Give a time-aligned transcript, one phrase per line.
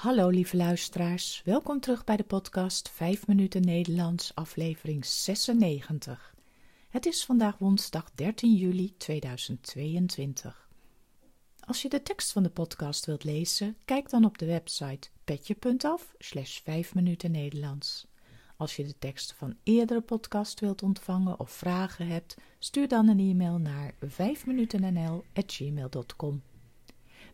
[0.00, 6.34] Hallo lieve luisteraars, welkom terug bij de podcast 5 minuten Nederlands, aflevering 96.
[6.88, 10.68] Het is vandaag woensdag 13 juli 2022.
[11.60, 16.14] Als je de tekst van de podcast wilt lezen, kijk dan op de website petje.af
[16.18, 18.06] slash 5 minuten Nederlands.
[18.56, 23.18] Als je de teksten van eerdere podcast wilt ontvangen of vragen hebt, stuur dan een
[23.18, 26.42] e-mail naar 5minutennl.gmail.com.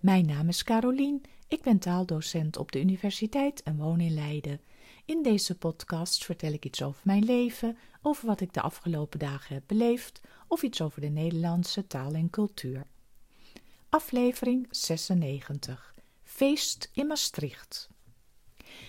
[0.00, 4.60] Mijn naam is Carolien, ik ben taaldocent op de universiteit en woon in Leiden.
[5.04, 9.54] In deze podcast vertel ik iets over mijn leven, over wat ik de afgelopen dagen
[9.54, 12.86] heb beleefd of iets over de Nederlandse taal en cultuur.
[13.88, 17.88] Aflevering 96 Feest in Maastricht.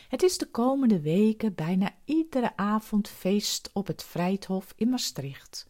[0.10, 5.68] Het is de komende weken bijna iedere avond feest op het Vrijthof in Maastricht.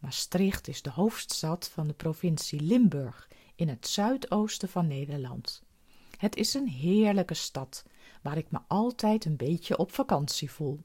[0.00, 5.62] Maastricht is de hoofdstad van de provincie Limburg in het zuidoosten van Nederland.
[6.16, 7.84] Het is een heerlijke stad
[8.22, 10.80] waar ik me altijd een beetje op vakantie voel.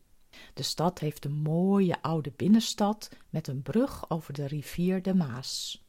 [0.53, 5.85] De stad heeft een mooie oude binnenstad met een brug over de rivier de Maas.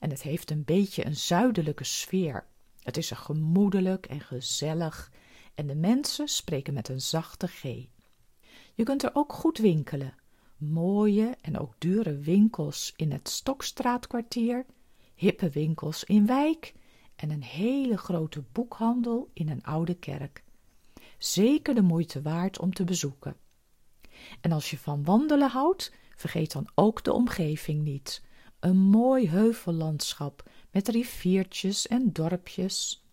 [0.00, 2.46] En het heeft een beetje een zuidelijke sfeer.
[2.82, 5.12] Het is er gemoedelijk en gezellig
[5.54, 7.62] en de mensen spreken met een zachte G.
[8.74, 10.14] Je kunt er ook goed winkelen.
[10.56, 14.66] Mooie en ook dure winkels in het Stokstraatkwartier,
[15.22, 16.74] hippe winkels in Wijk
[17.16, 20.44] en een hele grote boekhandel in een oude kerk.
[21.18, 23.36] Zeker de moeite waard om te bezoeken.
[24.40, 28.22] En als je van wandelen houdt, vergeet dan ook de omgeving niet.
[28.60, 33.06] Een mooi heuvellandschap met riviertjes en dorpjes.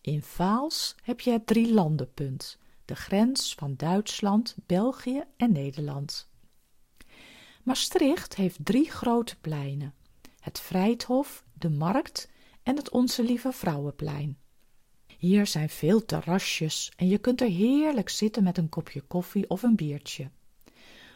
[0.00, 6.28] In Vaals heb je het drielandenpunt, de grens van Duitsland, België en Nederland.
[7.62, 9.94] Maastricht heeft drie grote pleinen:
[10.44, 12.30] het Vrijthof, de Markt
[12.62, 14.38] en het Onze Lieve Vrouwenplein.
[15.18, 19.62] Hier zijn veel terrasjes en je kunt er heerlijk zitten met een kopje koffie of
[19.62, 20.30] een biertje.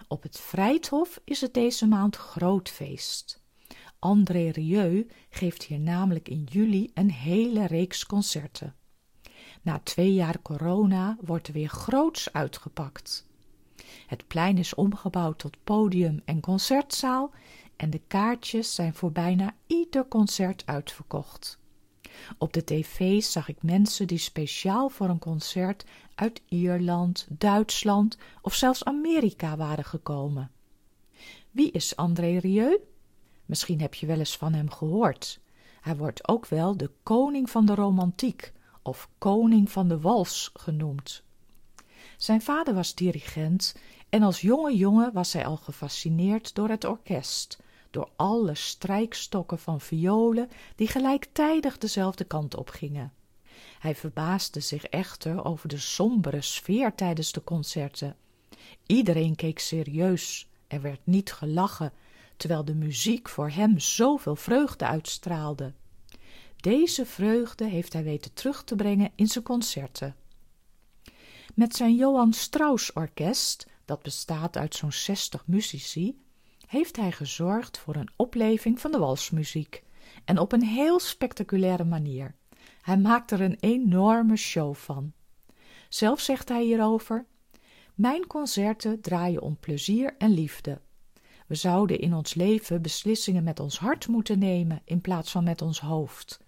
[0.07, 3.43] Op het Vrijthof is het deze maand groot feest.
[3.99, 8.75] André Rieu geeft hier namelijk in juli een hele reeks concerten.
[9.63, 13.27] Na twee jaar corona wordt er weer groots uitgepakt.
[14.07, 17.33] Het plein is omgebouwd tot podium en concertzaal
[17.79, 21.59] en de kaartjes zijn voor bijna ieder concert uitverkocht.
[22.39, 25.85] Op de tv zag ik mensen die speciaal voor een concert
[26.15, 30.51] uit Ierland, Duitsland of zelfs Amerika waren gekomen.
[31.51, 32.79] Wie is André Rieu?
[33.47, 35.41] Misschien heb je wel eens van hem gehoord.
[35.81, 38.53] Hij wordt ook wel de koning van de romantiek
[38.83, 41.23] of koning van de wals genoemd.
[42.17, 43.77] Zijn vader was dirigent
[44.09, 47.59] en als jonge jongen was hij al gefascineerd door het orkest,
[47.91, 53.13] door alle strijkstokken van violen die gelijktijdig dezelfde kant op gingen.
[53.79, 58.17] Hij verbaasde zich echter over de sombere sfeer tijdens de concerten.
[58.87, 61.93] Iedereen keek serieus, er werd niet gelachen,
[62.37, 65.73] terwijl de muziek voor hem zoveel vreugde uitstraalde.
[66.57, 70.17] Deze vreugde heeft hij weten terug te brengen in zijn concerten.
[71.55, 76.19] Met zijn Johann Strauss orkest, dat bestaat uit zo'n zestig muzici,
[76.69, 79.83] heeft hij gezorgd voor een opleving van de walsmuziek
[80.25, 82.35] en op een heel spectaculaire manier.
[82.83, 85.13] Hij maakt er een enorme show van.
[85.89, 87.27] Zelf zegt hij hierover:
[87.95, 90.81] Mijn concerten draaien om plezier en liefde.
[91.47, 95.63] We zouden in ons leven beslissingen met ons hart moeten nemen in plaats van met
[95.63, 96.41] ons hoofd.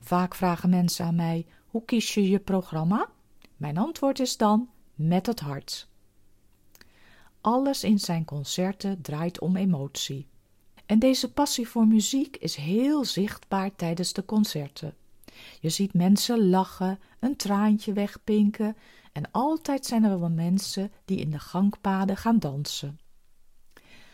[0.00, 3.08] Vaak vragen mensen aan mij: hoe kies je je programma?
[3.56, 5.88] Mijn antwoord is dan: met het hart.
[7.42, 10.26] Alles in zijn concerten draait om emotie.
[10.86, 14.94] En deze passie voor muziek is heel zichtbaar tijdens de concerten.
[15.60, 18.76] Je ziet mensen lachen, een traantje wegpinken
[19.12, 22.98] en altijd zijn er wel mensen die in de gangpaden gaan dansen.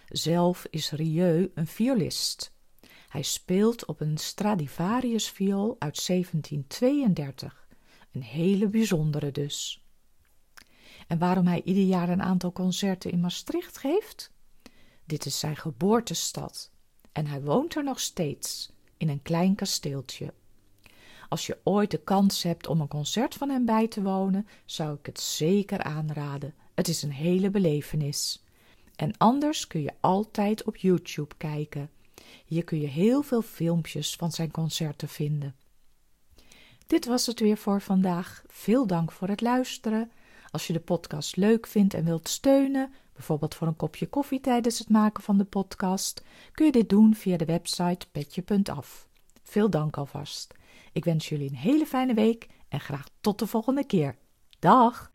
[0.09, 2.53] Zelf is Rieu een violist.
[3.09, 7.69] Hij speelt op een Stradivarius-viool uit 1732,
[8.13, 9.83] een hele bijzondere dus.
[11.09, 14.31] En waarom hij ieder jaar een aantal concerten in Maastricht geeft?
[15.05, 16.71] Dit is zijn geboortestad
[17.13, 20.33] en hij woont er nog steeds, in een klein kasteeltje.
[21.29, 24.97] Als je ooit de kans hebt om een concert van hem bij te wonen, zou
[24.99, 26.55] ik het zeker aanraden.
[26.75, 28.45] Het is een hele belevenis.
[28.97, 31.91] En anders kun je altijd op YouTube kijken.
[32.45, 35.57] Hier kun je heel veel filmpjes van zijn concerten vinden.
[36.87, 38.43] Dit was het weer voor vandaag.
[38.47, 40.11] Veel dank voor het luisteren.
[40.51, 44.79] Als je de podcast leuk vindt en wilt steunen, bijvoorbeeld voor een kopje koffie tijdens
[44.79, 46.23] het maken van de podcast,
[46.53, 49.09] kun je dit doen via de website petje.af.
[49.43, 50.55] Veel dank alvast.
[50.93, 54.17] Ik wens jullie een hele fijne week en graag tot de volgende keer.
[54.59, 55.13] Dag!